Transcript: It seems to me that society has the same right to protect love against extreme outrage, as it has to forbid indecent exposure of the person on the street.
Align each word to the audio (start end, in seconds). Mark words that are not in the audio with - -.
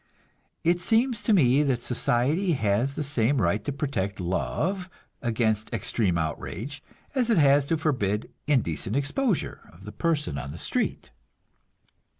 It 0.63 0.79
seems 0.79 1.21
to 1.21 1.31
me 1.31 1.61
that 1.61 1.83
society 1.83 2.53
has 2.53 2.95
the 2.95 3.03
same 3.03 3.39
right 3.39 3.63
to 3.63 3.71
protect 3.71 4.19
love 4.19 4.89
against 5.21 5.71
extreme 5.71 6.17
outrage, 6.17 6.81
as 7.13 7.29
it 7.29 7.37
has 7.37 7.65
to 7.67 7.77
forbid 7.77 8.31
indecent 8.47 8.95
exposure 8.95 9.69
of 9.71 9.85
the 9.85 9.91
person 9.91 10.39
on 10.39 10.51
the 10.51 10.57
street. 10.57 11.11